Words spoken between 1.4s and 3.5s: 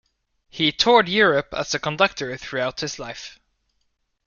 as a conductor throughout his life.